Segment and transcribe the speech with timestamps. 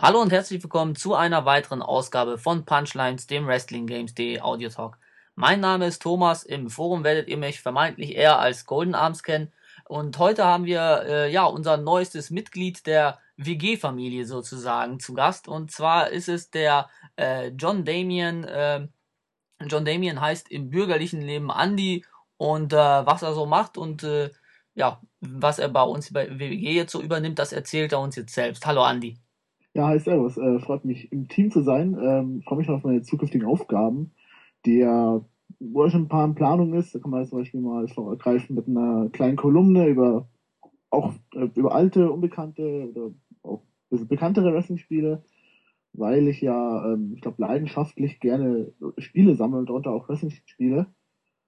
[0.00, 4.96] Hallo und herzlich willkommen zu einer weiteren Ausgabe von Punchlines, dem Wrestling Games.de Audio Talk.
[5.34, 9.52] Mein Name ist Thomas, im Forum werdet ihr mich vermeintlich eher als Golden Arms kennen
[9.86, 15.72] und heute haben wir äh, ja unser neuestes Mitglied der WG-Familie sozusagen zu Gast und
[15.72, 18.44] zwar ist es der äh, John Damien.
[18.44, 18.86] Äh,
[19.66, 22.04] John Damien heißt im bürgerlichen Leben Andy
[22.36, 24.30] und äh, was er so macht und äh,
[24.76, 28.32] ja, was er bei uns bei WG jetzt so übernimmt, das erzählt er uns jetzt
[28.32, 28.64] selbst.
[28.64, 29.18] Hallo Andy.
[29.78, 30.36] Ja, hi Servus.
[30.36, 31.96] Äh, freut mich im Team zu sein.
[32.02, 34.10] Ähm, freue mich schon auf meine zukünftigen Aufgaben,
[34.66, 35.24] die ja,
[35.60, 36.92] wo ja schon ein paar in Planung ist.
[36.92, 40.28] Da kann man zum Beispiel mal vorgreifen mit einer kleinen Kolumne über
[40.90, 43.14] auch äh, über alte, unbekannte oder
[43.44, 45.22] auch ein bisschen bekanntere Wrestling-Spiele,
[45.92, 50.88] weil ich ja, ähm, ich glaube, leidenschaftlich gerne Spiele sammle und darunter auch Wrestling-Spiele.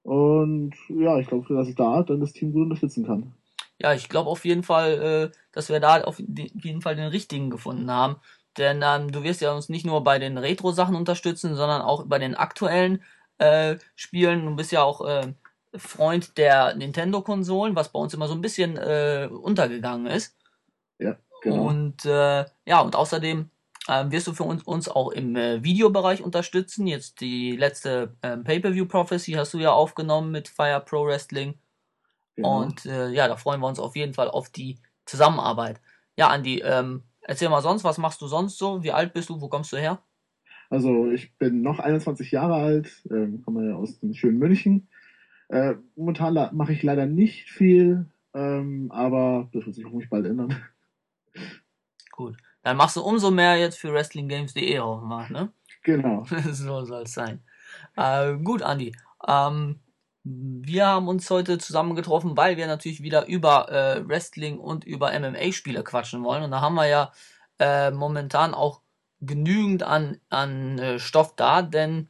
[0.05, 3.35] Und ja, ich glaube, dass ich da dann das Team gut unterstützen kann
[3.81, 7.51] ja, ich glaube auf jeden Fall, äh, dass wir da auf jeden Fall den richtigen
[7.51, 8.17] gefunden haben.
[8.59, 12.19] Denn ähm, du wirst ja uns nicht nur bei den Retro-Sachen unterstützen, sondern auch bei
[12.19, 13.03] den aktuellen
[13.39, 14.45] äh, Spielen.
[14.45, 15.33] Du bist ja auch äh,
[15.77, 20.37] Freund der Nintendo-Konsolen, was bei uns immer so ein bisschen äh, untergegangen ist.
[20.99, 21.69] Ja, genau.
[21.69, 23.51] Und äh, ja, und außerdem
[23.89, 26.87] äh, wirst du für uns, uns auch im äh, Videobereich unterstützen.
[26.87, 31.55] Jetzt die letzte äh, Pay-Per-View Prophecy hast du ja aufgenommen mit Fire Pro Wrestling.
[32.37, 32.63] Genau.
[32.63, 35.81] Und äh, ja, da freuen wir uns auf jeden Fall auf die Zusammenarbeit.
[36.17, 38.83] Ja, Andi, ähm, erzähl mal sonst, was machst du sonst so?
[38.83, 39.41] Wie alt bist du?
[39.41, 40.03] Wo kommst du her?
[40.71, 44.89] Also ich bin noch 21 Jahre alt, ähm, komme aus dem schönen München.
[45.49, 50.63] Äh, momentan mache ich leider nicht viel, ähm, aber das wird sich hoffentlich bald ändern.
[52.13, 52.37] Gut.
[52.63, 55.53] Dann machst du umso mehr jetzt für WrestlingGames.de hoffentlich, ne?
[55.83, 56.25] Genau.
[56.53, 57.41] so soll es sein.
[57.97, 58.95] Äh, gut, Andi.
[59.27, 59.81] Ähm,
[60.63, 65.83] wir haben uns heute zusammengetroffen, weil wir natürlich wieder über äh, Wrestling und über MMA-Spiele
[65.83, 66.43] quatschen wollen.
[66.43, 67.13] Und da haben wir ja
[67.59, 68.83] äh, momentan auch
[69.21, 72.09] genügend an, an äh, Stoff da, denn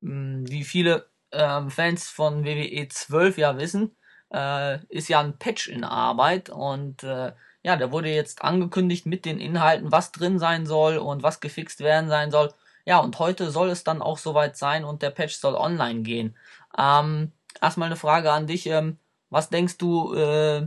[0.00, 3.96] mh, hm, wie viele ähm, Fans von WWE 12 ja wissen,
[4.32, 9.24] äh, ist ja ein Patch in Arbeit und äh, ja, der wurde jetzt angekündigt mit
[9.24, 12.52] den Inhalten, was drin sein soll und was gefixt werden sein soll.
[12.84, 16.36] Ja, und heute soll es dann auch soweit sein und der Patch soll online gehen.
[16.78, 17.32] Ähm,
[17.62, 18.66] erstmal eine Frage an dich.
[18.66, 18.98] Ähm,
[19.30, 20.66] was denkst du äh,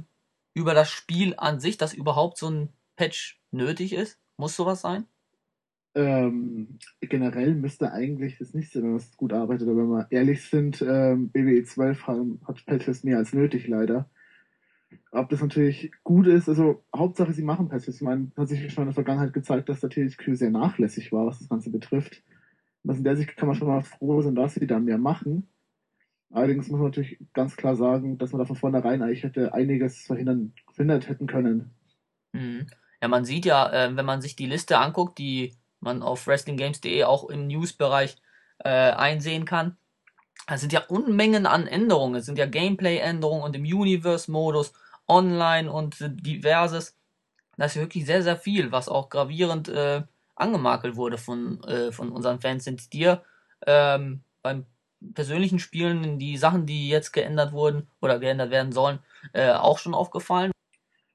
[0.54, 4.20] über das Spiel an sich, dass überhaupt so ein Patch nötig ist?
[4.38, 5.06] Muss sowas sein?
[5.94, 10.08] Ähm, generell müsste eigentlich das nicht sein, wenn man es gut arbeitet, aber wenn wir
[10.10, 14.10] ehrlich sind, ähm, BWE 12 haben, hat Patches mehr als nötig, leider.
[15.12, 17.96] Ob das natürlich gut ist, also Hauptsache sie machen Patches.
[17.96, 21.26] Ich meine, hat sich schon in der Vergangenheit gezeigt, dass der THQ sehr nachlässig war,
[21.26, 22.24] was das Ganze betrifft.
[22.84, 25.48] Was in der Sicht kann man schon mal froh sein, dass sie da mehr machen.
[26.32, 30.06] Allerdings muss man natürlich ganz klar sagen, dass man da von vornherein eigentlich hätte einiges
[30.06, 31.72] verhindern, verhindert hätten können.
[32.32, 32.68] Mhm.
[33.02, 37.04] Ja, man sieht ja, äh, wenn man sich die Liste anguckt, die man auf WrestlingGames.de
[37.04, 38.18] auch im News-Bereich
[38.60, 39.76] äh, einsehen kann,
[40.48, 42.16] es sind ja Unmengen an Änderungen.
[42.16, 44.74] Es sind ja Gameplay-Änderungen und im Universe-Modus,
[45.08, 46.98] online und diverses.
[47.58, 50.04] Das ist wirklich sehr, sehr viel, was auch gravierend äh,
[50.36, 52.64] angemakelt wurde von, äh, von unseren Fans.
[52.64, 53.24] Sind dir
[53.68, 54.66] ähm, beim
[55.14, 59.00] persönlichen Spielen die Sachen, die jetzt geändert wurden oder geändert werden sollen,
[59.34, 60.52] äh, auch schon aufgefallen?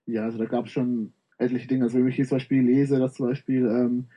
[0.06, 1.84] Ja, also da gab es schon etliche Dinge.
[1.84, 4.08] Also wenn ich hier zum Beispiel lese, dass zum Beispiel ähm,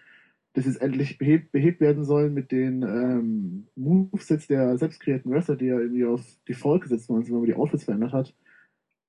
[0.53, 5.55] das jetzt endlich behebt, behebt werden soll mit den ähm, Movesets der selbst kreierten Wrestler,
[5.55, 8.33] die ja irgendwie auf Default gesetzt worden sind, wenn man die Outfits verändert hat.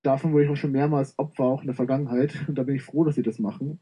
[0.02, 2.34] Davon wurde ich auch schon mehrmals Opfer, auch in der Vergangenheit.
[2.48, 3.80] Und da bin ich froh, dass sie das machen.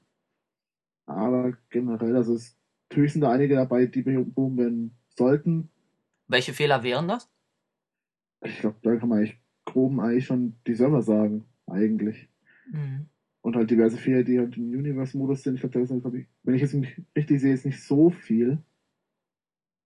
[1.06, 2.56] Aber generell, also es,
[2.92, 5.70] sind da einige dabei, die behoben werden sollten.
[6.28, 7.28] Welche Fehler wären das?
[8.42, 12.28] Ich glaube, da kann man eigentlich groben eigentlich schon die Server sagen, eigentlich.
[12.70, 13.06] Mhm.
[13.40, 15.54] Und halt diverse Fehler, die halt im Universe-Modus sind.
[15.54, 16.74] Ich glaube, da ist, glaub ich, wenn ich es
[17.16, 18.58] richtig sehe, ist nicht so viel,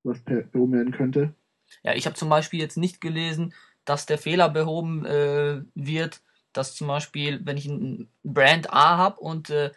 [0.02, 1.34] was behoben werden könnte.
[1.82, 3.54] Ja, ich habe zum Beispiel jetzt nicht gelesen,
[3.84, 6.22] dass der Fehler behoben äh, wird,
[6.52, 9.70] dass zum Beispiel, wenn ich ein Brand A habe und äh,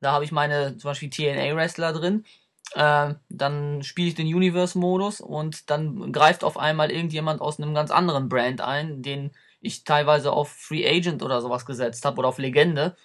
[0.00, 2.24] da habe ich meine zum Beispiel TNA-Wrestler drin
[2.72, 7.90] äh, dann spiele ich den Universe-Modus und dann greift auf einmal irgendjemand aus einem ganz
[7.90, 12.38] anderen Brand ein, den ich teilweise auf Free Agent oder sowas gesetzt habe oder auf
[12.38, 12.96] Legende.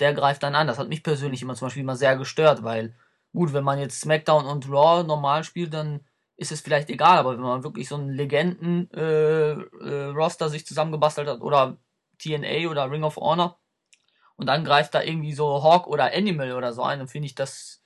[0.00, 0.66] Der greift dann an.
[0.66, 2.94] Das hat mich persönlich immer zum Beispiel immer sehr gestört, weil
[3.32, 6.00] gut, wenn man jetzt SmackDown und Raw normal spielt, dann
[6.36, 11.28] ist es vielleicht egal, aber wenn man wirklich so einen Legenden-Roster äh, äh, sich zusammengebastelt
[11.28, 11.78] hat oder
[12.18, 13.58] TNA oder Ring of Honor
[14.36, 17.36] und dann greift da irgendwie so Hawk oder Animal oder so ein, dann finde ich
[17.36, 17.83] das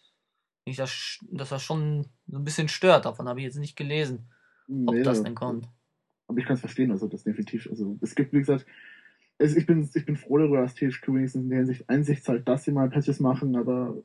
[0.70, 3.05] ich das, dass das schon so ein bisschen stört.
[3.05, 4.31] Davon habe ich jetzt nicht gelesen,
[4.87, 5.69] ob nee, das denn kommt.
[6.26, 7.69] Aber ich kann es verstehen, also das definitiv.
[7.70, 8.67] Also es gibt, wie gesagt,
[9.38, 12.49] es, ich, bin, ich bin froh darüber, dass THQ wenigstens in der Hinsicht Einsicht zeigt,
[12.49, 14.03] dass sie mal Patches machen, aber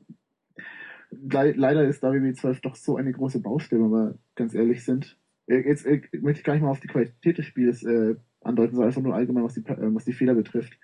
[1.10, 5.18] le leider ist WWE 12 doch so eine große Baustelle, wenn wir ganz ehrlich sind.
[5.46, 8.88] Jetzt äh, möchte ich gar nicht mal auf die Qualität des Spiels äh, andeuten, sondern
[8.88, 10.78] einfach nur allgemein, was die, äh, was die Fehler betrifft.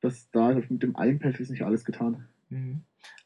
[0.00, 2.28] Das da mit dem Einpatch ist nicht alles getan.
[2.50, 2.82] Mhm.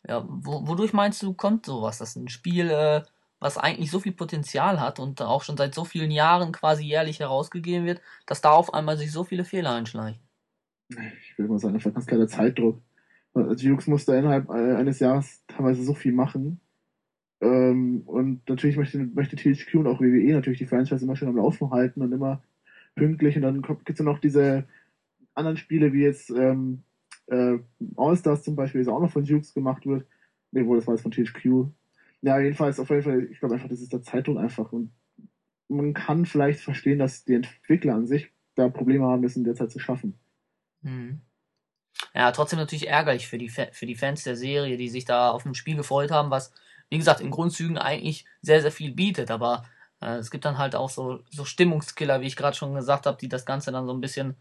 [0.06, 3.02] Ja, wo, wodurch meinst du, kommt sowas, dass ein Spiel, äh,
[3.40, 7.20] was eigentlich so viel Potenzial hat und auch schon seit so vielen Jahren quasi jährlich
[7.20, 10.22] herausgegeben wird, dass da auf einmal sich so viele Fehler einschleichen?
[10.88, 12.80] Ich will mal sagen, einfach ganz kleiner Zeitdruck.
[13.34, 16.60] Also Jux musste innerhalb äh, eines Jahres teilweise so viel machen.
[17.40, 21.36] Ähm, und natürlich möchte, möchte THQ und auch WWE natürlich die Franchise immer schön am
[21.36, 22.42] Laufen halten und immer
[22.94, 23.36] pünktlich.
[23.36, 24.64] Und dann gibt es ja noch diese
[25.34, 26.82] anderen Spiele, wie jetzt ähm,
[27.26, 27.58] äh,
[27.96, 30.06] All-Stars zum Beispiel, das auch noch von Jukes gemacht wird.
[30.52, 31.70] Ne, wo das war jetzt von THQ.
[32.20, 34.70] Ja, jedenfalls, auf jeden Fall, ich glaube einfach, das ist der Zeitdruck einfach.
[34.72, 34.92] Und
[35.68, 39.54] man kann vielleicht verstehen, dass die Entwickler an sich da Probleme haben, das in der
[39.54, 40.18] Zeit zu schaffen.
[40.82, 41.20] Mhm.
[42.14, 45.46] Ja, trotzdem natürlich ärgerlich für die, für die Fans der Serie, die sich da auf
[45.46, 46.52] ein Spiel gefreut haben, was,
[46.90, 49.30] wie gesagt, in Grundzügen eigentlich sehr, sehr viel bietet.
[49.30, 49.64] Aber
[50.00, 53.16] äh, es gibt dann halt auch so, so Stimmungskiller, wie ich gerade schon gesagt habe,
[53.18, 54.36] die das Ganze dann so ein bisschen,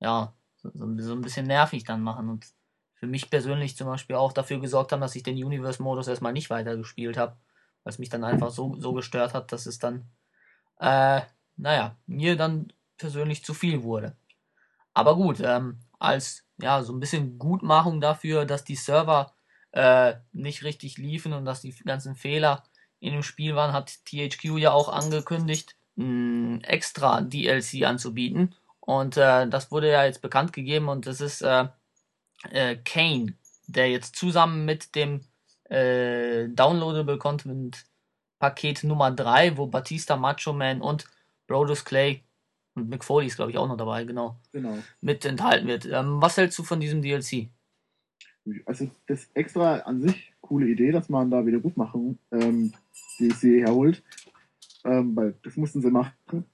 [0.00, 0.32] ja,
[0.62, 2.28] so, so ein bisschen nervig dann machen.
[2.28, 2.46] Und
[2.94, 6.50] für mich persönlich zum Beispiel auch dafür gesorgt haben, dass ich den Universe-Modus erstmal nicht
[6.50, 7.36] weitergespielt habe,
[7.82, 10.06] weil es mich dann einfach so, so gestört hat, dass es dann,
[10.78, 11.20] äh,
[11.56, 14.16] naja, mir dann persönlich zu viel wurde.
[14.94, 19.34] Aber gut, ähm, als ja so ein bisschen Gutmachung dafür, dass die Server
[19.72, 22.62] äh, nicht richtig liefen und dass die ganzen Fehler
[23.00, 28.54] in dem Spiel waren, hat THQ ja auch angekündigt, ein extra DLC anzubieten.
[28.84, 31.68] Und äh, das wurde ja jetzt bekannt gegeben und das ist äh,
[32.50, 33.34] äh, Kane,
[33.68, 35.20] der jetzt zusammen mit dem
[35.70, 37.84] äh, Downloadable Content
[38.40, 41.06] Paket Nummer 3, wo Batista, Macho Man und
[41.46, 42.24] Brodus Clay
[42.74, 44.40] und Mick Foley ist, glaube ich, auch noch dabei, genau.
[44.52, 44.78] Genau.
[45.00, 45.84] Mit enthalten wird.
[45.86, 47.48] Ähm, was hältst du von diesem DLC?
[48.66, 52.72] Also, das extra an sich coole Idee, dass man da wieder Gutmachung ähm,
[53.20, 54.02] DLC herholt.
[54.84, 56.44] Ähm, weil das mussten sie machen.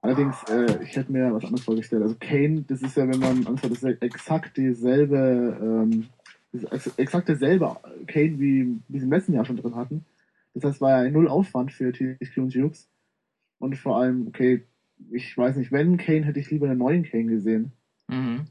[0.00, 2.02] Allerdings, äh, ich hätte mir was anderes vorgestellt.
[2.02, 6.08] Also Kane, das ist ja, wenn man anschaut, das ist exakt dieselbe, ähm,
[6.96, 10.04] exakt derselbe Kane, wie wir im letzten Jahr schon drin hatten.
[10.54, 12.88] Das heißt, war ja null Aufwand für THQ und Jukes.
[13.58, 14.64] Und vor allem, okay,
[15.10, 17.72] ich weiß nicht, wenn Kane, hätte ich lieber einen neuen Kane gesehen.
[18.06, 18.46] Mhm.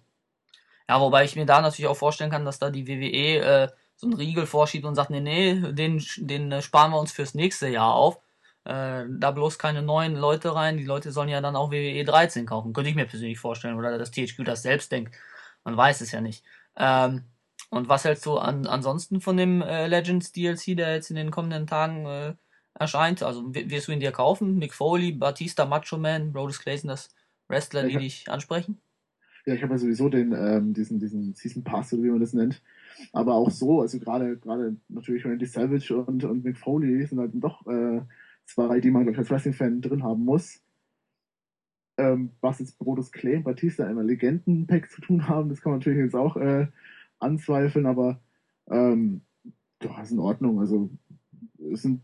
[0.90, 4.08] Ja, wobei ich mir da natürlich auch vorstellen kann, dass da die WWE äh, so
[4.08, 7.68] einen Riegel vorschiebt und sagt, nee, nee, den, den äh, sparen wir uns fürs nächste
[7.68, 8.20] Jahr auf.
[8.68, 10.78] Äh, da bloß keine neuen Leute rein.
[10.78, 12.74] Die Leute sollen ja dann auch WWE 13 kaufen.
[12.74, 13.78] Könnte ich mir persönlich vorstellen.
[13.78, 15.16] Oder dass THQ das selbst denkt.
[15.64, 16.44] Man weiß es ja nicht.
[16.76, 17.24] Ähm,
[17.70, 21.32] und was hältst du an, ansonsten von dem äh, Legends DLC, der jetzt in den
[21.32, 22.34] kommenden Tagen äh,
[22.74, 23.24] erscheint.
[23.24, 24.58] Also wirst du ihn dir kaufen?
[24.58, 27.10] Mick Foley, Batista, Macho Man, Brodus Clayson, das
[27.48, 28.80] Wrestler, die dich ansprechen?
[29.46, 32.34] Ja, ich habe ja sowieso den, ähm, diesen, diesen Season Pass, oder wie man das
[32.34, 32.62] nennt.
[33.14, 37.32] Aber auch so, also gerade, gerade natürlich Randy Savage und, und Mick Foley sind halt
[37.36, 38.02] doch äh,
[38.48, 40.64] zwei, die man, glaube ich, als Wrestling-Fan drin haben muss.
[41.98, 45.80] Ähm, was jetzt Brodus Clay und Batista einmal Legenden-Pack zu tun haben, das kann man
[45.80, 46.68] natürlich jetzt auch äh,
[47.20, 48.22] anzweifeln, aber
[48.70, 49.22] ähm,
[49.80, 50.60] doch, ist in Ordnung.
[50.60, 50.90] Also
[51.72, 52.02] es sind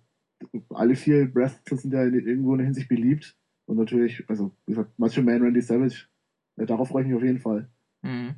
[0.69, 3.35] alle vier Wrestler sind ja irgendwo in der Hinsicht beliebt.
[3.65, 6.05] Und natürlich, also wie gesagt, Macho Man, Randy Savage,
[6.57, 7.69] ja, darauf freue ich mich auf jeden Fall.
[8.01, 8.35] Mhm.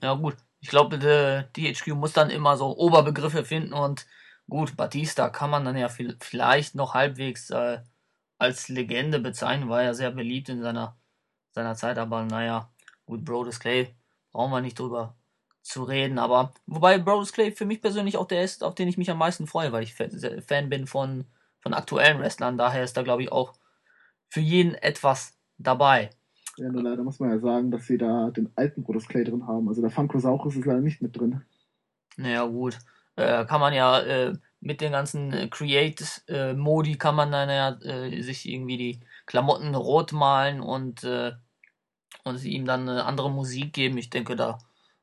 [0.00, 0.36] Ja, gut.
[0.60, 4.06] Ich glaube, die DHQ muss dann immer so Oberbegriffe finden und
[4.52, 7.78] gut, Batista kann man dann ja vielleicht noch halbwegs äh,
[8.38, 10.94] als Legende bezeichnen, war ja sehr beliebt in seiner,
[11.52, 12.70] seiner Zeit, aber naja,
[13.06, 13.94] gut, Brodus Clay
[14.30, 15.16] brauchen wir nicht drüber
[15.62, 16.18] zu reden.
[16.18, 19.16] Aber wobei Brodus Clay für mich persönlich auch der ist, auf den ich mich am
[19.16, 21.24] meisten freue, weil ich Fan bin von,
[21.60, 22.58] von aktuellen Wrestlern.
[22.58, 23.54] Daher ist da, glaube ich, auch
[24.28, 26.10] für jeden etwas dabei.
[26.58, 29.46] Ja, nur leider muss man ja sagen, dass sie da den alten Brodus Clay drin
[29.46, 29.66] haben.
[29.68, 31.40] Also der Funkosaurus ist leider nicht mit drin.
[32.18, 32.78] Naja, gut.
[33.16, 38.22] Äh, kann man ja äh, mit den ganzen äh, Create-Modi kann man dann ja äh,
[38.22, 41.32] sich irgendwie die Klamotten rot malen und, äh,
[42.24, 43.98] und ihm dann eine andere Musik geben.
[43.98, 44.58] Ich denke, da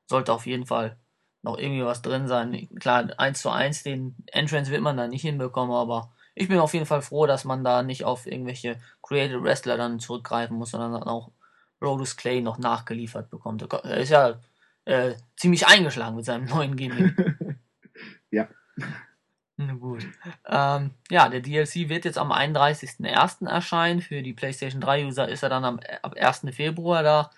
[0.08, 0.98] sollte auf jeden Fall
[1.42, 2.68] noch irgendwie was drin sein.
[2.80, 6.74] Klar, 1 zu 1 den Entrance wird man da nicht hinbekommen, aber ich bin auf
[6.74, 10.94] jeden Fall froh, dass man da nicht auf irgendwelche Creative Wrestler dann zurückgreifen muss, sondern
[10.94, 11.32] dann auch
[11.80, 13.62] Brodus Clay noch nachgeliefert bekommt.
[13.62, 14.39] Er ist ja
[14.86, 17.13] äh, ziemlich eingeschlagen mit seinem neuen Gimmick.
[19.57, 20.05] Na gut.
[20.45, 23.45] Ähm, ja, der DLC wird jetzt am 31.01.
[23.45, 24.01] erscheinen.
[24.01, 26.45] Für die PlayStation 3 User ist er dann am, ab 1.
[26.51, 27.29] Februar da.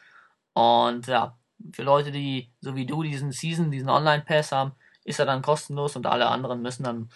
[0.53, 1.35] Und ja,
[1.73, 5.95] für Leute, die so wie du diesen Season, diesen Online-Pass haben, ist er dann kostenlos
[5.95, 7.09] und alle anderen müssen dann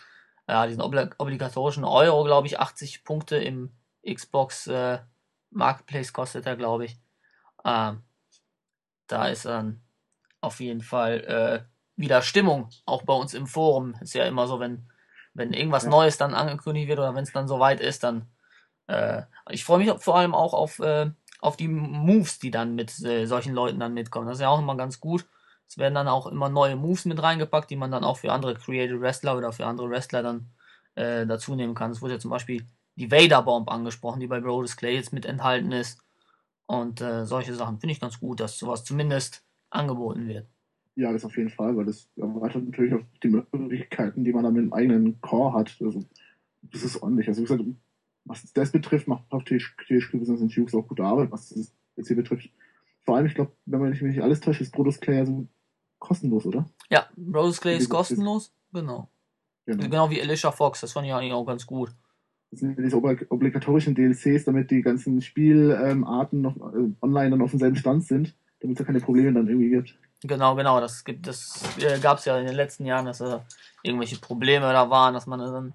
[0.47, 3.71] ja, diesen obligatorischen Euro, glaube ich, 80 Punkte im
[4.03, 4.99] Xbox äh,
[5.51, 6.97] Marketplace kostet er, glaube ich.
[7.63, 8.01] Ähm,
[9.07, 9.81] da ist dann
[10.41, 13.95] auf jeden Fall wieder Stimmung, auch bei uns im Forum.
[14.01, 14.89] Ist ja immer so, wenn,
[15.33, 15.89] wenn irgendwas ja.
[15.89, 18.27] Neues dann angekündigt wird oder wenn es dann soweit ist, dann
[18.87, 21.09] äh, ich freue mich vor allem auch auf, äh,
[21.41, 24.27] auf die Moves, die dann mit äh, solchen Leuten dann mitkommen.
[24.27, 25.25] Das ist ja auch immer ganz gut.
[25.67, 28.55] Es werden dann auch immer neue Moves mit reingepackt, die man dann auch für andere
[28.55, 30.51] Creative Wrestler oder für andere Wrestler dann
[30.95, 31.91] äh, dazu nehmen kann.
[31.91, 35.25] Es wurde ja zum Beispiel die Vader Bomb angesprochen, die bei Brodus Clay jetzt mit
[35.25, 35.99] enthalten ist.
[36.67, 40.47] Und äh, solche Sachen finde ich ganz gut, dass sowas zumindest angeboten wird.
[40.95, 44.53] Ja, das auf jeden Fall, weil das erweitert natürlich auch die Möglichkeiten, die man dann
[44.53, 45.75] mit dem eigenen Core hat.
[45.81, 46.05] Also,
[46.61, 47.27] das ist ordentlich.
[47.27, 47.63] Also, wie gesagt,
[48.23, 52.15] was das betrifft, macht auf THQ Business Hughes auch gute Arbeit, was das jetzt hier
[52.15, 52.49] betrifft.
[53.03, 55.47] Vor allem, ich glaube, wenn man nicht alles täuscht, ist Brodus Clay also
[55.99, 56.65] kostenlos, oder?
[56.89, 59.09] Ja, Brodus Clay ist kostenlos, genau.
[59.65, 59.83] genau.
[59.83, 61.91] Genau wie Alicia Fox, das fand ich eigentlich auch ganz gut.
[62.51, 67.75] Das sind diese obligatorischen DLCs, damit die ganzen Spielarten noch äh, online dann auf demselben
[67.75, 69.97] Stand sind, damit es ja keine Probleme dann irgendwie gibt.
[70.27, 73.39] Genau, genau, das gibt, das äh, gab es ja in den letzten Jahren, dass äh,
[73.83, 75.73] irgendwelche Probleme da waren, dass man dann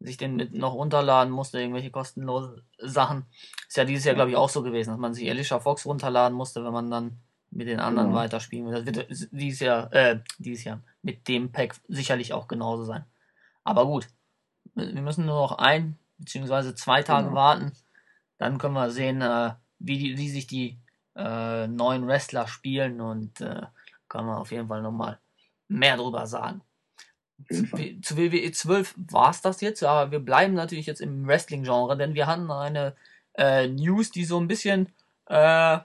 [0.00, 3.26] sich den mit noch runterladen musste, irgendwelche kostenlosen Sachen.
[3.66, 6.36] Ist ja dieses Jahr, glaube ich, auch so gewesen, dass man sich Alicia Fox runterladen
[6.36, 7.18] musste, wenn man dann
[7.50, 8.20] mit den anderen genau.
[8.20, 8.84] weiterspielen will.
[8.84, 13.04] Das wird dieses Jahr, äh, dieses Jahr mit dem Pack sicherlich auch genauso sein.
[13.64, 14.08] Aber gut,
[14.74, 17.36] wir müssen nur noch ein beziehungsweise zwei Tage genau.
[17.36, 17.72] warten.
[18.38, 20.78] Dann können wir sehen, äh, wie, die, wie sich die
[21.16, 23.62] äh, neuen Wrestler spielen und äh,
[24.08, 25.18] können wir auf jeden Fall nochmal
[25.68, 26.62] mehr drüber sagen.
[27.50, 27.66] Zu,
[28.00, 32.14] zu WWE 12 war es das jetzt, aber wir bleiben natürlich jetzt im Wrestling-Genre, denn
[32.14, 32.94] wir hatten eine
[33.34, 34.88] äh, News, die so ein bisschen,
[35.26, 35.78] äh,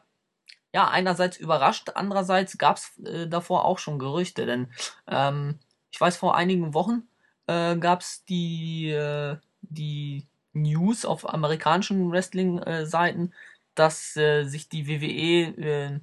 [0.73, 4.71] ja, einerseits überrascht, andererseits gab es äh, davor auch schon Gerüchte, denn
[5.07, 5.59] ähm,
[5.91, 7.03] ich weiß, vor einigen Wochen
[7.47, 13.33] äh, gab es die, äh, die News auf amerikanischen Wrestling-Seiten,
[13.75, 15.99] dass äh, sich die WWE äh,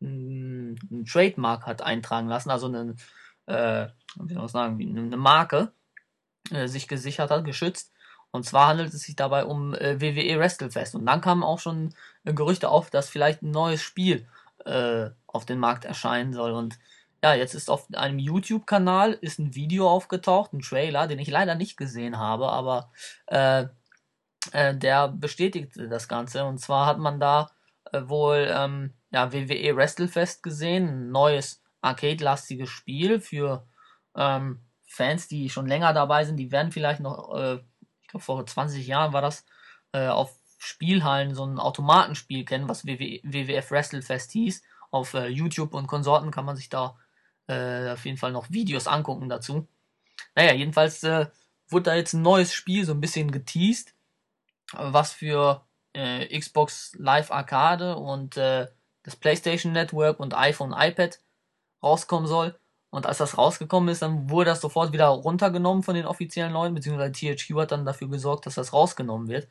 [0.00, 2.94] ein Trademark hat eintragen lassen, also eine,
[3.46, 5.72] äh, wie soll sagen, eine Marke
[6.50, 7.92] äh, sich gesichert hat, geschützt.
[8.30, 10.94] Und zwar handelt es sich dabei um äh, WWE WrestleFest.
[10.94, 11.94] Und dann kamen auch schon
[12.24, 14.26] äh, Gerüchte auf, dass vielleicht ein neues Spiel
[14.64, 16.52] äh, auf den Markt erscheinen soll.
[16.52, 16.78] Und
[17.22, 21.54] ja, jetzt ist auf einem YouTube-Kanal ist ein Video aufgetaucht, ein Trailer, den ich leider
[21.54, 22.90] nicht gesehen habe, aber
[24.52, 26.44] äh, der bestätigt das Ganze.
[26.44, 27.50] Und zwar hat man da
[27.92, 33.66] äh, wohl ähm, ja, WWE WrestleFest gesehen, ein neues Arcade-lastiges Spiel für
[34.16, 36.36] ähm, Fans, die schon länger dabei sind.
[36.36, 37.56] Die werden vielleicht noch, äh,
[38.02, 39.44] ich glaube vor 20 Jahren war das,
[39.92, 44.62] äh, auf Spielhallen so ein Automatenspiel kennen, was WW, WWF WrestleFest hieß.
[44.90, 46.96] Auf äh, YouTube und Konsorten kann man sich da
[47.48, 49.68] auf jeden Fall noch Videos angucken dazu.
[50.34, 53.94] Naja, jedenfalls wurde da jetzt ein neues Spiel so ein bisschen geteased,
[54.72, 58.66] was für äh, Xbox Live Arcade und äh,
[59.02, 61.18] das PlayStation Network und iPhone, iPad
[61.82, 62.58] rauskommen soll.
[62.90, 66.74] Und als das rausgekommen ist, dann wurde das sofort wieder runtergenommen von den offiziellen Leuten,
[66.74, 69.48] beziehungsweise THQ hat dann dafür gesorgt, dass das rausgenommen wird.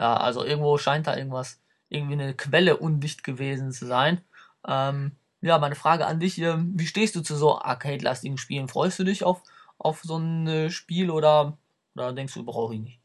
[0.00, 4.22] Ja, also irgendwo scheint da irgendwas, irgendwie eine Quelle undicht gewesen zu sein.
[4.66, 8.68] Ähm, ja, meine Frage an dich, äh, wie stehst du zu so arcade-lastigen Spielen?
[8.68, 9.42] Freust du dich auf,
[9.78, 11.58] auf so ein äh, Spiel oder,
[11.94, 13.01] oder denkst du, brauche ich nicht?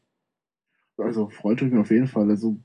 [0.98, 2.28] Also freut mich auf jeden Fall.
[2.30, 2.58] Also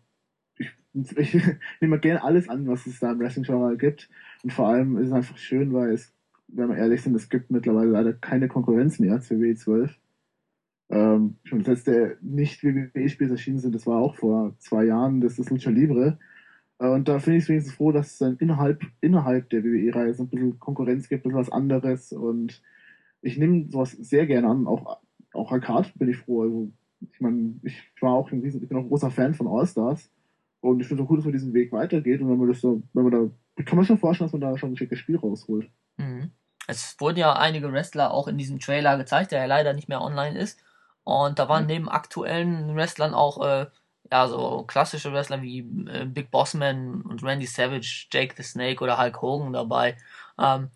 [0.58, 0.72] ich,
[1.18, 1.38] ich
[1.82, 4.10] nehme gerne alles an, was es da im Wrestling-Genre gibt.
[4.44, 6.14] Und vor allem ist es einfach schön, weil es,
[6.48, 9.92] wenn wir ehrlich sind, es gibt mittlerweile leider keine Konkurrenz mehr für W12.
[10.90, 15.40] Ähm, schon das letzte nicht WWE-Spiel erschienen sind, das war auch vor zwei Jahren, das
[15.40, 16.20] ist Lucha Libre.
[16.80, 20.14] Äh, und da finde ich es wenigstens froh, dass es dann innerhalb, innerhalb der WWE-Reihe
[20.14, 22.12] so ein bisschen Konkurrenz gibt, ein bisschen was anderes.
[22.12, 22.62] Und
[23.22, 24.68] ich nehme sowas sehr gerne an.
[24.68, 25.00] Auch,
[25.34, 26.44] auch Arcade bin ich froh.
[26.44, 26.72] Also,
[27.12, 30.10] ich meine, ich war auch ein, riesen, ich bin auch ein großer Fan von All-Stars.
[30.62, 32.22] Und ich finde es auch gut, dass man diesen Weg weitergeht.
[32.22, 34.58] Und wenn man das so, wenn man da, kann man schon vorstellen, dass man da
[34.58, 35.70] schon ein schickes Spiel rausholt.
[35.98, 36.32] Mhm.
[36.68, 40.02] Es wurden ja einige Wrestler auch in diesem Trailer gezeigt, der ja leider nicht mehr
[40.02, 40.60] online ist.
[41.04, 41.68] Und da waren mhm.
[41.68, 43.66] neben aktuellen Wrestlern auch äh,
[44.12, 48.98] ja, so klassische Wrestler wie äh, Big Bossman und Randy Savage, Jake the Snake oder
[48.98, 49.98] Hulk Hogan dabei.
[50.40, 50.70] Ähm,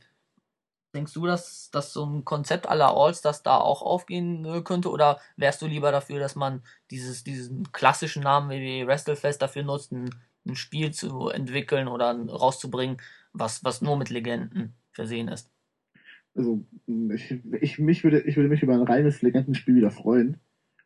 [0.98, 4.90] denkst du, dass, dass so ein Konzept aller All-Stars da auch aufgehen äh, könnte?
[4.90, 6.62] Oder wärst du lieber dafür, dass man
[6.92, 10.10] dieses, diesen klassischen Namen wie WrestleFest dafür nutzt, ein,
[10.46, 12.98] ein Spiel zu entwickeln oder rauszubringen,
[13.32, 15.52] was, was nur mit Legenden versehen ist?
[16.36, 16.64] Also,
[17.14, 20.38] ich, ich, mich würde, ich würde mich über ein reines Legendenspiel wieder freuen.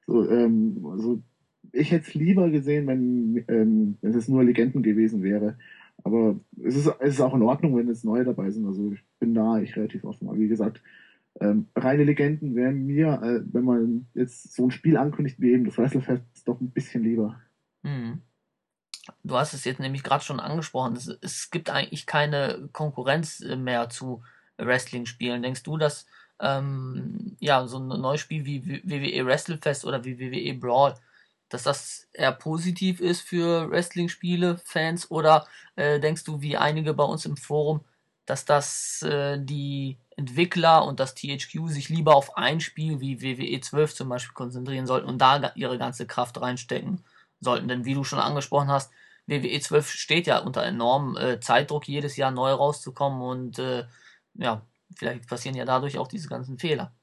[0.08, 1.22] So, ähm, also
[1.74, 5.58] ich hätte es lieber gesehen, wenn, ähm, wenn es nur Legenden gewesen wäre.
[6.03, 8.65] Aber es ist, es ist auch in Ordnung, wenn jetzt neue dabei sind.
[8.65, 10.27] Also ich bin da ich relativ offen.
[10.27, 10.81] Aber wie gesagt,
[11.39, 15.65] ähm, reine Legenden wären mir, äh, wenn man jetzt so ein Spiel ankündigt wie eben
[15.65, 17.39] das WrestleFest, doch ein bisschen lieber.
[17.84, 18.22] Hm.
[19.24, 20.96] Du hast es jetzt nämlich gerade schon angesprochen.
[20.96, 24.22] Es, es, gibt eigentlich keine Konkurrenz mehr zu
[24.58, 25.41] Wrestling spielen.
[25.41, 26.05] Denkst du, dass
[26.39, 30.93] ähm, ja so ein neues Spiel wie WWE WrestleFest oder wie WWE Brawl,
[31.51, 37.03] dass das eher positiv ist für Wrestling-Spiele, Fans, oder äh, denkst du, wie einige bei
[37.03, 37.81] uns im Forum,
[38.25, 43.60] dass das äh, die Entwickler und das THQ sich lieber auf ein Spiel wie WWE
[43.60, 47.03] 12 zum Beispiel konzentrieren sollten und da ihre ganze Kraft reinstecken
[47.41, 47.67] sollten.
[47.67, 48.91] Denn wie du schon angesprochen hast,
[49.27, 53.86] WWE 12 steht ja unter enormem äh, Zeitdruck, jedes Jahr neu rauszukommen und äh,
[54.36, 54.65] ja,
[54.96, 56.93] vielleicht passieren ja dadurch auch diese ganzen Fehler.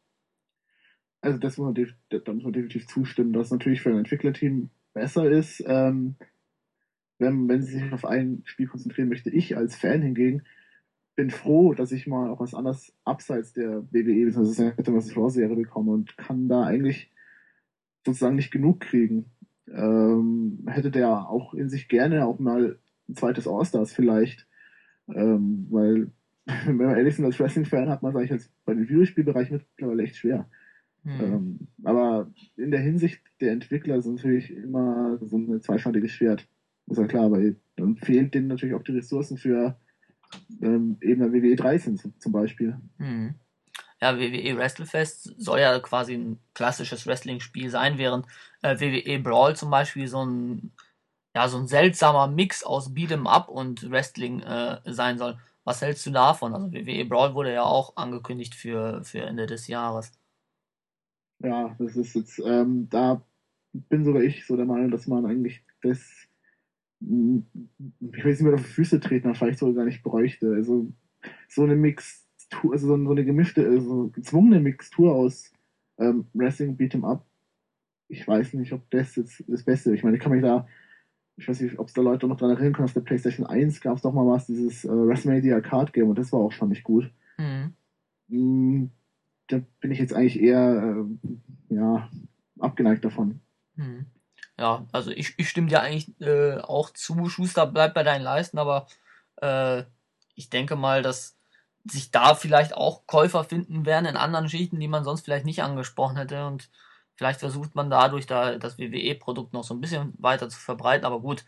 [1.20, 4.70] Also das muss man, da muss man definitiv zustimmen, dass es natürlich für ein Entwicklerteam
[4.94, 6.16] besser ist, ähm,
[7.18, 9.30] wenn, wenn sie sich auf ein Spiel konzentrieren möchte.
[9.30, 10.42] Ich als Fan hingegen
[11.16, 14.72] bin froh, dass ich mal auch was anderes abseits der WWE bzw.
[14.86, 17.10] was Raw-Serie bekomme und kann da eigentlich
[18.06, 19.26] sozusagen nicht genug kriegen.
[19.66, 24.46] Ähm, hätte der auch in sich gerne auch mal ein zweites All-Stars vielleicht,
[25.08, 26.12] ähm, weil
[26.66, 30.04] wenn wir ehrlich sind, als Wrestling-Fan hat man es eigentlich als bei den Videospielbereich mittlerweile
[30.04, 30.48] echt schwer.
[31.08, 31.20] Mhm.
[31.20, 36.46] Ähm, aber in der Hinsicht der Entwickler ist natürlich immer so ein zweischneidiges Schwert.
[36.86, 39.78] Ist ja klar, weil dann fehlen denen natürlich auch die Ressourcen für
[40.60, 42.78] ähm, eben der WWE 13 zum Beispiel.
[42.98, 43.34] Mhm.
[44.00, 48.26] Ja, WWE WrestleFest soll ja quasi ein klassisches Wrestling-Spiel sein, während
[48.62, 50.72] äh, WWE Brawl zum Beispiel so ein,
[51.34, 55.38] ja, so ein seltsamer Mix aus Beat'em Up und Wrestling äh, sein soll.
[55.64, 56.54] Was hältst du davon?
[56.54, 60.12] Also WWE Brawl wurde ja auch angekündigt für, für Ende des Jahres.
[61.40, 63.22] Ja, das ist jetzt, ähm, da
[63.72, 66.00] bin sogar ich so der Meinung, dass man eigentlich das,
[67.00, 67.46] hm,
[68.12, 70.52] ich will nicht mehr auf die Füße treten, vielleicht sogar gar nicht bräuchte.
[70.52, 70.90] Also
[71.48, 75.52] so eine Mixtur, also so eine gemischte, also gezwungene Mixtur aus
[75.98, 77.24] ähm, Wrestling Beat'em Up.
[78.08, 79.96] Ich weiß nicht, ob das jetzt das Beste ist.
[79.96, 80.66] Ich meine, ich kann mich da
[81.38, 83.80] ich weiß nicht, ob es da Leute noch dran erinnern können, auf der PlayStation 1
[83.80, 86.68] gab es doch mal was, dieses äh, WrestleMania Card Game und das war auch schon
[86.68, 87.10] nicht gut.
[88.28, 88.90] Mhm.
[89.48, 90.96] Da bin ich jetzt eigentlich eher
[91.70, 92.08] äh, ja,
[92.58, 93.40] abgeneigt davon.
[93.74, 94.06] Mhm.
[94.58, 98.58] Ja, also ich, ich stimme dir eigentlich äh, auch zu, Schuster bleibt bei deinen Leisten,
[98.58, 98.86] aber
[99.40, 99.84] äh,
[100.34, 101.36] ich denke mal, dass
[101.84, 105.62] sich da vielleicht auch Käufer finden werden in anderen Schichten, die man sonst vielleicht nicht
[105.62, 106.70] angesprochen hätte und
[107.18, 111.18] Vielleicht versucht man dadurch da das WWE-Produkt noch so ein bisschen weiter zu verbreiten, aber
[111.18, 111.44] gut,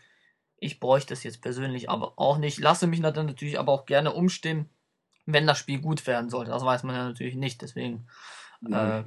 [0.57, 2.59] ich bräuchte es jetzt persönlich aber auch nicht.
[2.59, 4.69] Lasse mich natürlich aber auch gerne umstimmen,
[5.33, 6.51] wenn das Spiel gut werden sollte.
[6.51, 7.61] Das weiß man ja natürlich nicht.
[7.61, 8.05] Deswegen
[8.65, 9.03] äh,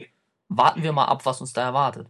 [0.49, 2.09] warten wir mal ab, was uns da erwartet.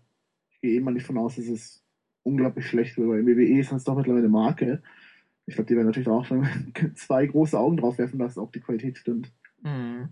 [0.51, 1.83] Ich gehe immer nicht von aus, dass es
[2.23, 4.83] unglaublich schlecht wird, weil WWE ist sonst doch mittlerweile eine Marke.
[5.47, 6.47] Ich glaube, die werden natürlich auch schon
[6.97, 9.31] zwei große Augen drauf werfen, dass auch die Qualität stimmt.
[9.63, 10.09] Mhm.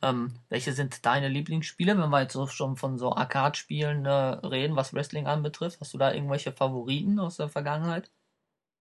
[0.00, 4.94] Ähm, welche sind deine Lieblingsspiele, wenn wir jetzt schon von so Arcade-Spielen äh, reden, was
[4.94, 5.80] Wrestling anbetrifft?
[5.80, 8.10] Hast du da irgendwelche Favoriten aus der Vergangenheit?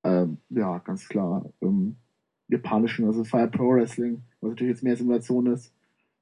[0.03, 1.45] Ähm, ja, ganz klar.
[1.61, 1.97] Ähm,
[2.47, 5.73] japanischen, also Fire Pro Wrestling, was natürlich jetzt mehr Simulation ist.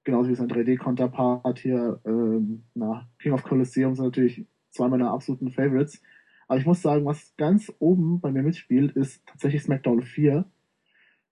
[0.04, 5.52] Genauso wie sein 3D-Counterpart hier, ähm, na, King of Colosseum sind natürlich zwei meiner absoluten
[5.52, 6.02] Favorites.
[6.48, 10.46] Aber ich muss sagen, was ganz oben bei mir mitspielt, ist tatsächlich SmackDown 4.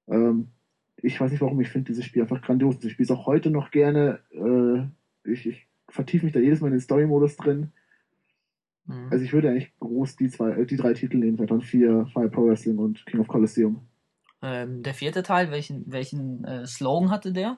[0.08, 0.48] Ähm,
[0.98, 2.84] ich weiß nicht warum, ich finde dieses Spiel einfach grandios.
[2.84, 4.20] Ich spiele es auch heute noch gerne.
[4.32, 7.72] Äh, ich, ich vertiefe mich da jedes Mal in den Story-Modus drin.
[8.86, 9.08] Mhm.
[9.12, 12.30] Also ich würde eigentlich groß die zwei, äh, die drei Titel nehmen, dann vier, Fire
[12.30, 13.82] Pro Wrestling und King of Colosseum.
[14.44, 17.58] Ähm, der vierte Teil, welchen, welchen äh, Slogan hatte der?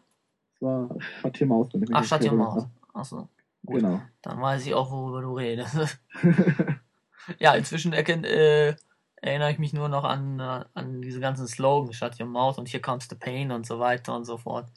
[0.59, 1.71] Das war Shut Your Mouth.
[1.91, 2.67] Ach, Your Mouth.
[2.93, 3.29] Achso.
[3.65, 3.81] Gut.
[3.81, 4.01] Genau.
[4.21, 5.99] Dann weiß ich auch, worüber du redest.
[7.39, 8.75] ja, inzwischen erkennt, äh,
[9.15, 12.69] erinnere ich mich nur noch an, äh, an diese ganzen Slogans, Shut Your Mouth und
[12.71, 14.69] Here Comes the Pain und so weiter und so fort.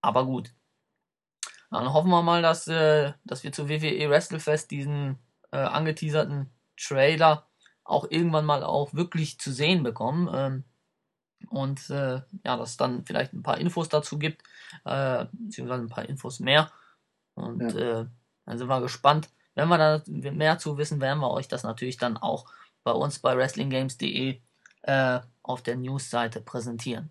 [0.00, 0.54] Aber gut.
[1.72, 5.18] Dann hoffen wir mal, dass, äh, dass wir zu WWE WrestleFest diesen
[5.50, 7.48] äh, angeteaserten Trailer
[7.82, 10.30] auch irgendwann mal auch wirklich zu sehen bekommen.
[10.32, 10.64] Ähm,
[11.50, 14.42] und äh, ja, dass es dann vielleicht ein paar Infos dazu gibt,
[14.84, 16.70] äh, beziehungsweise ein paar Infos mehr.
[17.34, 18.00] Und ja.
[18.00, 18.06] äh,
[18.46, 19.30] dann sind wir gespannt.
[19.54, 22.46] Wenn wir da mehr zu wissen, werden wir euch das natürlich dann auch
[22.84, 24.40] bei uns bei WrestlingGames.de
[24.82, 27.10] äh, auf der News-Seite präsentieren.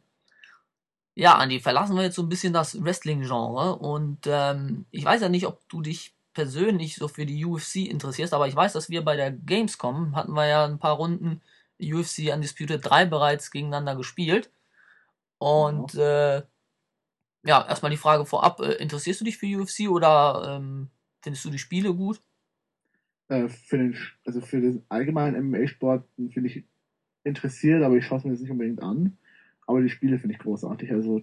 [1.14, 5.30] Ja, Andi, verlassen wir jetzt so ein bisschen das Wrestling-Genre und ähm, ich weiß ja
[5.30, 9.04] nicht, ob du dich persönlich so für die UFC interessierst, aber ich weiß, dass wir
[9.04, 11.42] bei der Gamescom hatten wir ja ein paar Runden
[11.82, 14.52] UFC Undisputed 3 bereits gegeneinander gespielt.
[15.38, 16.44] Und ja, äh,
[17.44, 20.90] ja erstmal die Frage vorab, äh, interessierst du dich für UFC oder ähm,
[21.22, 22.22] findest du die Spiele gut?
[23.28, 26.64] Äh, für den, also für den allgemeinen MMA-Sport finde ich
[27.24, 29.18] interessiert, aber ich schaue es mir jetzt nicht unbedingt an.
[29.68, 30.92] Aber die Spiele finde ich großartig.
[30.92, 31.22] Also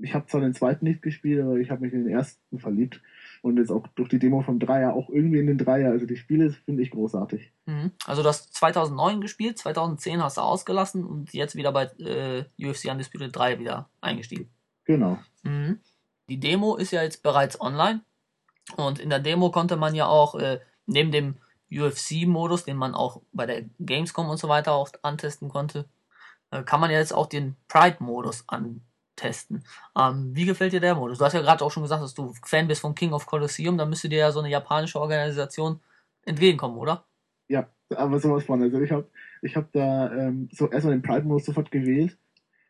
[0.00, 3.02] ich habe zwar den zweiten nicht gespielt, aber ich habe mich in den ersten verliebt
[3.42, 5.90] und jetzt auch durch die Demo vom Dreier auch irgendwie in den Dreier.
[5.90, 7.52] Also die Spiele finde ich großartig.
[7.66, 7.92] Mhm.
[8.06, 12.90] Also du hast 2009 gespielt, 2010 hast du ausgelassen und jetzt wieder bei äh, UFC
[12.90, 14.50] Undisputed 3 wieder eingestiegen.
[14.84, 15.18] Genau.
[15.42, 15.80] Mhm.
[16.28, 18.00] Die Demo ist ja jetzt bereits online.
[18.76, 21.36] Und in der Demo konnte man ja auch äh, neben dem
[21.70, 25.86] UFC-Modus, den man auch bei der Gamescom und so weiter auch antesten konnte,
[26.50, 28.44] äh, kann man ja jetzt auch den Pride-Modus
[29.18, 29.62] antesten.
[29.98, 31.18] Ähm, wie gefällt dir der Modus?
[31.18, 33.76] Du hast ja gerade auch schon gesagt, dass du Fan bist von King of Colosseum,
[33.76, 35.80] da müsste dir ja so eine japanische Organisation
[36.24, 37.04] entgegenkommen, oder?
[37.48, 38.62] Ja, aber sowas von.
[38.62, 39.08] Also ich habe
[39.42, 42.18] ich hab da ähm, so erstmal den Pride-Modus sofort gewählt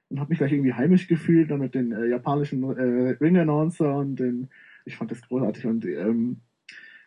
[0.09, 4.17] und habe mich gleich irgendwie heimisch gefühlt, dann mit den äh, japanischen äh, Ring-Announcer und
[4.17, 4.51] den,
[4.85, 6.41] ich fand das großartig und ähm,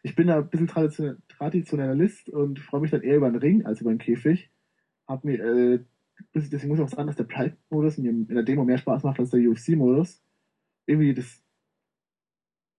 [0.03, 3.65] ich bin da ein bisschen Tradition Traditionalist und freue mich dann eher über den Ring
[3.65, 4.49] als über den Käfig.
[5.07, 5.79] Hab mir, äh,
[6.33, 9.19] deswegen muss ich auch sagen, dass der Pride-Modus mir in der Demo mehr Spaß macht
[9.19, 10.21] als der UFC-Modus.
[10.85, 11.41] Irgendwie das,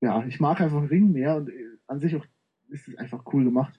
[0.01, 2.25] ja, ich mag einfach Ring mehr und äh, an sich auch
[2.69, 3.79] ist es einfach cool gemacht.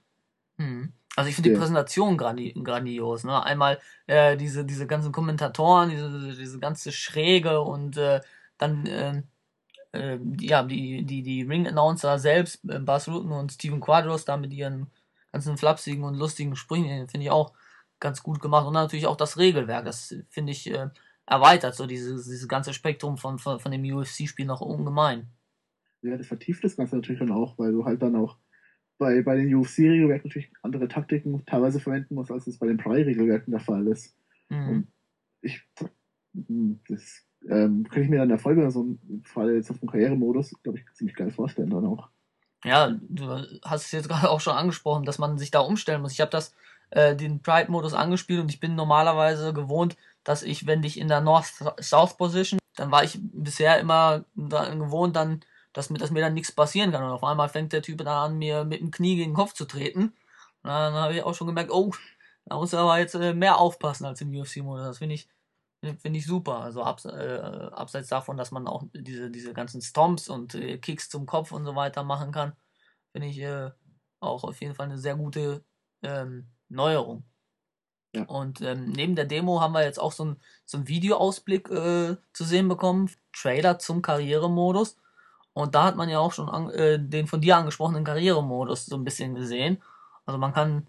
[0.58, 0.94] Hm.
[1.16, 3.24] Also ich finde die Präsentation grandi grandios.
[3.24, 3.44] Ne?
[3.44, 8.22] Einmal äh, diese, diese ganzen Kommentatoren, diese, diese ganze Schräge und äh,
[8.58, 9.22] dann äh,
[9.94, 14.54] äh, ja, die, die, die Ring-Announcer selbst, äh, Bas Rutten und Steven Quadros, da mit
[14.54, 14.88] ihren
[15.32, 17.54] ganzen flapsigen und lustigen Sprüchen, finde ich auch
[18.04, 18.68] ganz gut gemacht.
[18.68, 20.90] Und natürlich auch das Regelwerk, das finde ich äh,
[21.26, 25.28] erweitert, so dieses, dieses ganze Spektrum von, von, von dem UFC-Spiel noch ungemein.
[26.04, 28.38] Ja, das vertieft das Ganze natürlich dann auch, weil du halt dann auch
[29.00, 33.52] bei, bei den UFC-Regelwerken natürlich andere Taktiken teilweise verwenden musst, als es bei den Pride-Regelwerken
[33.52, 34.16] der Fall ist.
[34.50, 34.70] Mhm.
[34.70, 34.88] Und
[35.42, 35.62] ich,
[36.34, 39.80] hm, das ähm, kann ich mir dann in der Folge so einen Fall jetzt auf
[39.80, 42.10] dem Karrieremodus, glaube ich, ziemlich geil vorstellen dann auch.
[42.66, 43.28] Ja, du
[43.64, 46.14] hast es jetzt gerade auch schon angesprochen, dass man sich da umstellen muss.
[46.14, 46.56] Ich habe das
[46.94, 51.22] äh, den Pride-Modus angespielt und ich bin normalerweise gewohnt, dass ich, wenn ich in der
[51.22, 55.42] North-South Position, dann war ich bisher immer gewohnt, dann
[55.74, 57.04] dass mir, dass mir dann nichts passieren kann.
[57.04, 59.54] Und auf einmal fängt der Typ dann an, mir mit dem Knie gegen den Kopf
[59.54, 60.14] zu treten.
[60.62, 61.92] Und dann habe ich auch schon gemerkt, oh,
[62.46, 64.86] da muss er aber jetzt äh, mehr aufpassen als im UFC-Modus.
[64.86, 65.28] Das finde ich,
[65.82, 66.60] finde ich super.
[66.60, 71.10] Also abs, äh, abseits davon, dass man auch diese, diese ganzen Stomps und äh, Kicks
[71.10, 72.54] zum Kopf und so weiter machen kann,
[73.12, 73.72] finde ich äh,
[74.20, 75.66] auch auf jeden Fall eine sehr gute
[76.04, 77.24] ähm, Neuerung.
[78.16, 78.24] Ja.
[78.26, 82.44] Und ähm, neben der Demo haben wir jetzt auch so einen so Videoausblick äh, zu
[82.44, 84.98] sehen bekommen, Trailer zum Karrieremodus.
[85.54, 88.96] Und da hat man ja auch schon an, äh, den von dir angesprochenen Karrieremodus so
[88.96, 89.82] ein bisschen gesehen.
[90.26, 90.88] Also man kann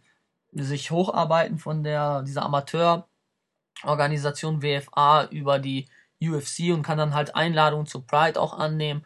[0.53, 5.89] sich hocharbeiten von der dieser Amateurorganisation WFA über die
[6.23, 9.05] UFC und kann dann halt Einladungen zu Pride auch annehmen.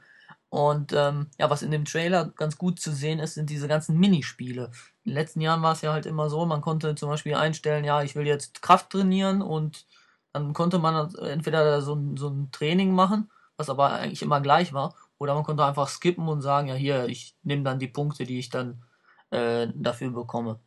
[0.50, 3.98] Und ähm, ja, was in dem Trailer ganz gut zu sehen ist, sind diese ganzen
[3.98, 4.70] Minispiele.
[5.08, 7.82] In den letzten Jahren war es ja halt immer so, man konnte zum Beispiel einstellen,
[7.82, 9.86] ja, ich will jetzt Kraft trainieren und
[10.34, 14.74] dann konnte man entweder so ein, so ein Training machen, was aber eigentlich immer gleich
[14.74, 18.24] war, oder man konnte einfach skippen und sagen, ja hier, ich nehme dann die Punkte,
[18.24, 18.82] die ich dann
[19.30, 20.60] äh, dafür bekomme.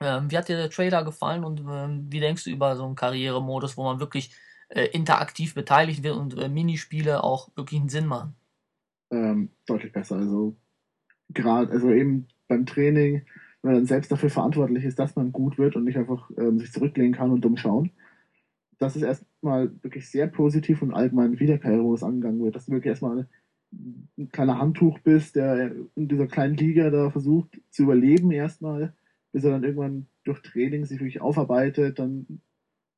[0.00, 2.94] Ähm, wie hat dir der Trailer gefallen und ähm, wie denkst du über so einen
[2.94, 4.34] Karrieremodus, wo man wirklich
[4.68, 8.36] äh, interaktiv beteiligt wird und äh, Minispiele auch wirklich einen Sinn machen?
[9.10, 10.16] Ähm, deutlich besser.
[10.16, 10.56] Also
[11.30, 13.24] gerade, also eben beim Training,
[13.62, 16.58] wenn man dann selbst dafür verantwortlich ist, dass man gut wird und nicht einfach ähm,
[16.58, 17.90] sich zurücklehnen kann und dumm schauen.
[18.78, 22.56] Das ist erstmal wirklich sehr positiv und allgemein wie der Karrieremodus angegangen wird.
[22.56, 23.28] Dass du wirklich erstmal
[24.18, 28.92] ein kleiner Handtuch bist, der in dieser kleinen Liga da versucht zu überleben erstmal,
[29.32, 32.40] bis er dann irgendwann durch Training sich wirklich aufarbeitet, dann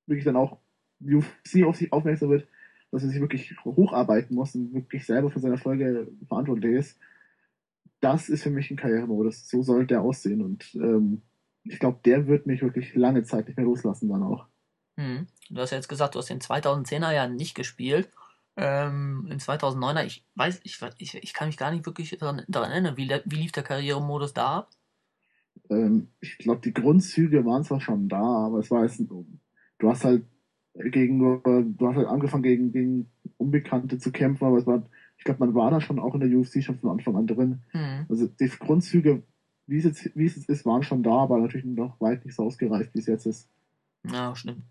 [0.06, 0.58] wirklich dann auch
[1.00, 2.48] UFC auf sich aufmerksam wird,
[2.90, 6.98] dass er sich wirklich hocharbeiten muss und wirklich selber für seine Erfolge verantwortlich ist.
[8.04, 9.48] Das ist für mich ein Karrieremodus.
[9.48, 11.22] So sollte der aussehen und ähm,
[11.62, 14.46] ich glaube, der wird mich wirklich lange Zeit nicht mehr loslassen dann auch.
[14.98, 15.26] Hm.
[15.50, 18.10] Du hast ja jetzt gesagt, du hast den 2010er Jahren nicht gespielt
[18.56, 22.70] ähm, in 2009er, ich weiß, ich, ich, ich kann mich gar nicht wirklich daran, daran
[22.70, 24.70] erinnern, wie, wie lief der Karrieremodus da ab?
[25.70, 29.26] Ähm, ich glaube, die Grundzüge waren zwar schon da, aber es war jetzt, du
[29.82, 30.24] hast halt
[30.74, 34.84] gegen du hast halt angefangen gegen, gegen Unbekannte zu kämpfen, aber es war,
[35.16, 37.62] ich glaube, man war da schon auch in der UFC schon von Anfang an drin.
[37.72, 38.06] Mhm.
[38.08, 39.22] Also die Grundzüge,
[39.66, 42.34] wie es jetzt, wie es jetzt ist, waren schon da, aber natürlich noch weit nicht
[42.34, 43.48] so ausgereift, wie es jetzt ist.
[44.04, 44.62] Ja, stimmt.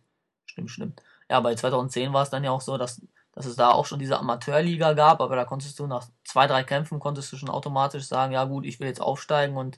[0.45, 1.03] Stimmt, stimmt.
[1.29, 3.01] Ja, bei 2010 war es dann ja auch so, dass
[3.33, 6.63] dass es da auch schon diese Amateurliga gab, aber da konntest du nach zwei, drei
[6.63, 9.77] Kämpfen konntest du schon automatisch sagen, ja gut, ich will jetzt aufsteigen und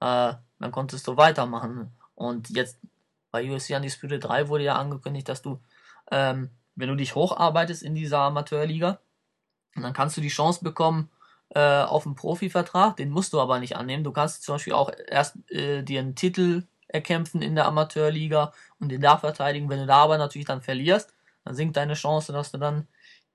[0.00, 1.92] äh, dann konntest du weitermachen.
[2.14, 2.78] Und jetzt
[3.30, 5.60] bei UFC Undisputed 3 wurde ja angekündigt, dass du,
[6.10, 9.00] ähm, wenn du dich hocharbeitest in dieser Amateurliga,
[9.76, 11.10] dann kannst du die Chance bekommen
[11.50, 14.04] äh, auf einen Profivertrag, den musst du aber nicht annehmen.
[14.04, 18.90] Du kannst zum Beispiel auch erst äh, dir einen Titel erkämpfen in der Amateurliga und
[18.90, 19.68] den da verteidigen.
[19.68, 22.86] Wenn du da aber natürlich dann verlierst, dann sinkt deine Chance, dass du dann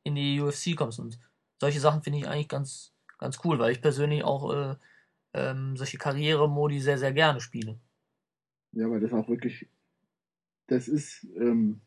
[0.04, 1.00] in die UFC kommst.
[1.00, 1.20] Und
[1.60, 4.76] solche Sachen finde ich eigentlich ganz, ganz cool, weil ich persönlich auch äh,
[5.34, 7.80] ähm, solche Karrieremodi sehr, sehr gerne spiele.
[8.72, 9.68] Ja, weil das auch wirklich,
[10.68, 11.82] das ist ähm,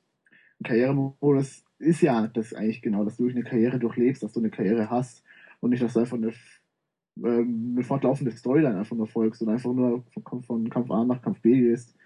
[0.61, 4.51] ein Karrieremodus, ist ja das eigentlich genau, dass du eine Karriere durchlebst, dass du eine
[4.51, 5.23] Karriere hast
[5.61, 6.33] und nicht, dass du einfach eine,
[7.25, 11.23] ähm, eine fortlaufende Storyline einfach nur folgst und einfach nur von, von Kampf A nach
[11.23, 11.97] Kampf B gehst.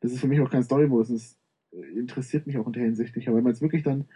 [0.00, 1.08] Das ist für mich auch kein Story-Modus.
[1.08, 1.38] Das
[1.94, 3.28] interessiert mich auch in der Hinsicht nicht.
[3.28, 4.06] Aber wenn man jetzt wirklich dann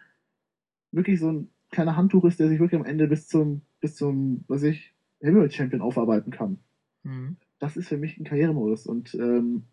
[0.92, 4.44] wirklich so ein kleiner Handtuch ist, der sich wirklich am Ende bis zum, bis zum,
[4.48, 6.58] was ich, Heavyweight Champion aufarbeiten kann.
[7.02, 7.36] Mhm.
[7.58, 9.64] Das ist für mich ein Karrieremodus und ähm,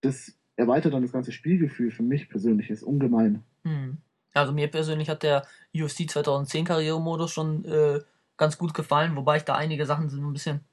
[0.00, 3.42] das erweitert dann das ganze Spielgefühl für mich persönlich ist ungemein.
[3.64, 3.98] Mhm.
[4.34, 8.00] Also mir persönlich hat der UFC 2010 Karrieremodus schon äh,
[8.36, 10.64] ganz gut gefallen, wobei ich da einige Sachen so ein bisschen,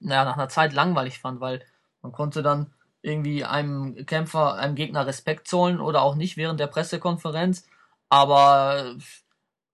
[0.00, 1.64] naja, nach einer Zeit langweilig fand, weil
[2.02, 6.66] man konnte dann irgendwie einem Kämpfer, einem Gegner Respekt zollen oder auch nicht während der
[6.66, 7.66] Pressekonferenz,
[8.08, 8.96] aber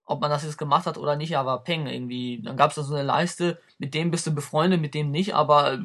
[0.05, 2.41] ob man das jetzt gemacht hat oder nicht, aber Peng irgendwie.
[2.43, 5.33] Dann gab es da so eine Leiste, mit dem bist du befreundet, mit dem nicht,
[5.33, 5.79] aber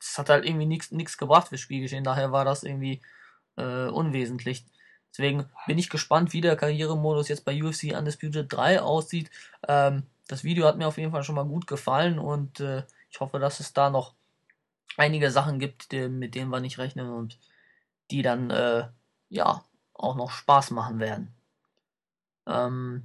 [0.00, 2.04] es hat halt irgendwie nichts gebracht fürs Spielgeschehen.
[2.04, 3.02] Daher war das irgendwie
[3.56, 4.64] äh, unwesentlich.
[5.10, 9.30] Deswegen bin ich gespannt, wie der Karrieremodus jetzt bei UFC Undisputed 3 aussieht.
[9.66, 13.20] Ähm, das Video hat mir auf jeden Fall schon mal gut gefallen und äh, ich
[13.20, 14.14] hoffe, dass es da noch
[14.96, 17.38] einige Sachen gibt, die, mit denen wir nicht rechnen und
[18.10, 18.88] die dann äh,
[19.30, 21.34] ja auch noch Spaß machen werden.
[22.46, 23.04] Ähm,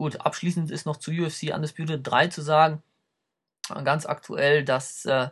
[0.00, 2.82] Gut, abschließend ist noch zu UFC Undisputed 3 zu sagen,
[3.84, 5.28] ganz aktuell, dass äh,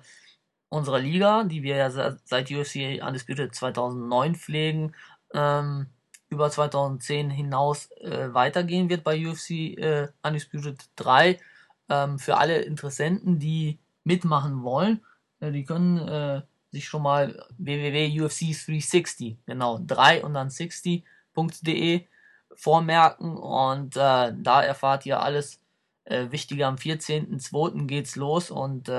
[0.69, 4.95] unsere Liga, die wir ja seit UFC Undisputed 2009 pflegen,
[5.33, 5.87] ähm,
[6.31, 11.39] über 2010 hinaus äh, weitergehen wird bei UFC äh, Undisputed 3.
[11.89, 15.01] Ähm, für alle Interessenten, die mitmachen wollen,
[15.41, 22.07] äh, die können äh, sich schon mal www.ufc360, genau, 3 und dann 60.de
[22.55, 25.61] vormerken und äh, da erfahrt ihr alles
[26.05, 26.67] äh, Wichtige.
[26.67, 27.87] Am 14.02.
[27.87, 28.91] geht's los und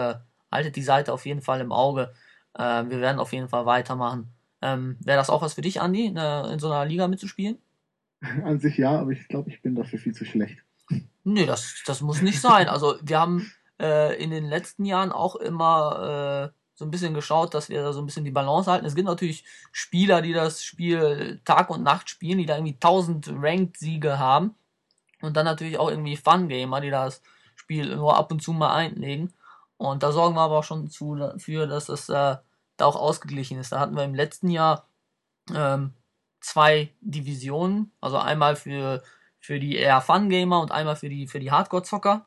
[0.51, 2.13] haltet die Seite auf jeden Fall im Auge.
[2.55, 4.33] Wir werden auf jeden Fall weitermachen.
[4.61, 7.57] Ähm, Wäre das auch was für dich, Andi, in, in so einer Liga mitzuspielen?
[8.43, 10.57] An sich ja, aber ich glaube, ich bin dafür viel zu schlecht.
[11.23, 12.67] Nee, das, das muss nicht sein.
[12.67, 17.53] Also wir haben äh, in den letzten Jahren auch immer äh, so ein bisschen geschaut,
[17.53, 18.85] dass wir da so ein bisschen die Balance halten.
[18.85, 23.33] Es gibt natürlich Spieler, die das Spiel Tag und Nacht spielen, die da irgendwie 1000
[23.35, 24.55] Ranked-Siege haben.
[25.21, 27.21] Und dann natürlich auch irgendwie Fun-Gamer, die das
[27.55, 29.33] Spiel nur ab und zu mal einlegen.
[29.77, 32.37] Und da sorgen wir aber auch schon zu, dafür, dass es äh,
[32.81, 33.71] da auch ausgeglichen ist.
[33.71, 34.87] Da hatten wir im letzten Jahr
[35.53, 35.93] ähm,
[36.41, 39.03] zwei Divisionen, also einmal für,
[39.39, 42.25] für die eher Fun-Gamer und einmal für die, für die Hardcore-Zocker,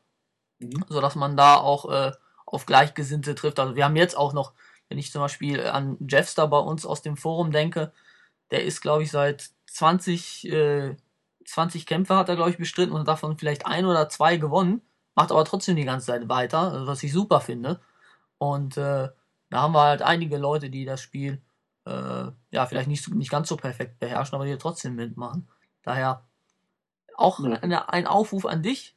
[0.59, 0.85] mhm.
[0.89, 2.11] sodass man da auch äh,
[2.45, 3.59] auf Gleichgesinnte trifft.
[3.59, 4.53] Also wir haben jetzt auch noch,
[4.89, 7.91] wenn ich zum Beispiel an Jeffster bei uns aus dem Forum denke,
[8.51, 10.95] der ist, glaube ich, seit 20, äh,
[11.45, 14.81] 20 Kämpfe hat er, glaube ich, bestritten und davon vielleicht ein oder zwei gewonnen,
[15.15, 17.79] macht aber trotzdem die ganze Zeit weiter, was ich super finde.
[18.37, 19.09] Und äh,
[19.53, 21.39] da haben wir halt einige Leute, die das Spiel
[21.85, 25.47] äh, ja vielleicht nicht, nicht ganz so perfekt beherrschen, aber die trotzdem mitmachen.
[25.83, 26.25] Daher
[27.15, 27.51] auch ja.
[27.61, 28.95] eine, ein Aufruf an dich,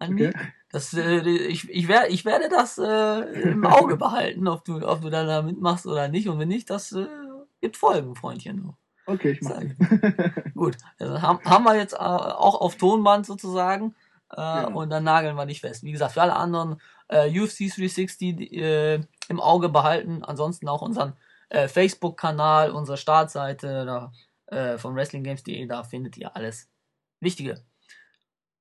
[0.00, 0.32] an okay.
[0.70, 5.02] Das, äh, ich, ich, werde, ich werde das äh, im Auge behalten, ob du, ob
[5.02, 6.28] du da mitmachst oder nicht.
[6.28, 7.06] Und wenn nicht, das äh,
[7.60, 8.72] gibt Folgen, Freundchen.
[9.06, 9.76] Okay, ich mache.
[10.56, 13.94] Gut, also haben, haben wir jetzt äh, auch auf Tonband sozusagen.
[14.32, 14.66] Äh, ja.
[14.66, 15.84] Und dann nageln wir nicht fest.
[15.84, 20.24] Wie gesagt, für alle anderen UFC 360 äh, im Auge behalten.
[20.24, 21.14] Ansonsten auch unseren
[21.48, 24.12] äh, Facebook-Kanal, unsere Startseite da,
[24.46, 25.66] äh, von WrestlingGames.de.
[25.66, 26.68] Da findet ihr alles
[27.20, 27.62] Wichtige.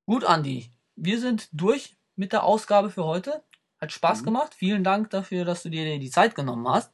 [0.05, 0.71] Gut, Andi.
[0.95, 3.43] Wir sind durch mit der Ausgabe für heute.
[3.79, 4.25] Hat Spaß mhm.
[4.25, 4.53] gemacht.
[4.53, 6.91] Vielen Dank dafür, dass du dir die Zeit genommen hast.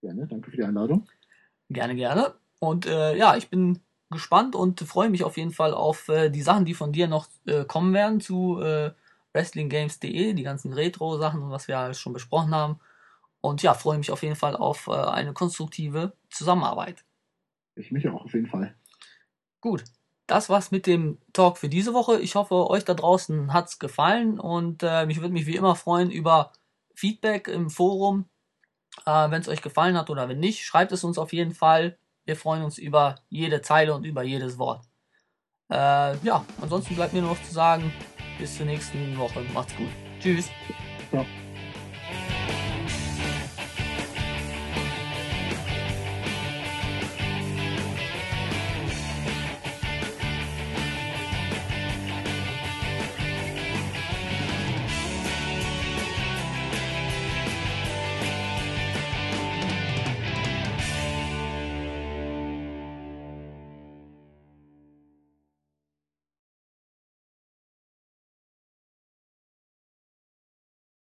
[0.00, 1.06] Gerne, danke für die Einladung.
[1.70, 2.34] Gerne, gerne.
[2.58, 3.80] Und äh, ja, ich bin
[4.10, 7.28] gespannt und freue mich auf jeden Fall auf äh, die Sachen, die von dir noch
[7.46, 8.92] äh, kommen werden zu äh,
[9.34, 12.80] WrestlingGames.de, die ganzen Retro-Sachen und was wir alles schon besprochen haben.
[13.40, 17.04] Und ja, freue mich auf jeden Fall auf äh, eine konstruktive Zusammenarbeit.
[17.76, 18.74] Ich mich auch auf jeden Fall.
[19.60, 19.84] Gut,
[20.26, 22.20] das war's mit dem Talk für diese Woche.
[22.20, 26.10] Ich hoffe, euch da draußen hat's gefallen und äh, ich würde mich wie immer freuen
[26.10, 26.52] über
[26.94, 28.26] Feedback im Forum.
[29.06, 31.98] Äh, wenn es euch gefallen hat oder wenn nicht, schreibt es uns auf jeden Fall.
[32.24, 34.84] Wir freuen uns über jede Zeile und über jedes Wort.
[35.70, 37.92] Äh, ja, ansonsten bleibt mir nur noch zu sagen,
[38.38, 39.40] bis zur nächsten Woche.
[39.54, 39.88] Macht's gut.
[40.20, 40.50] Tschüss.
[41.12, 41.24] Ja.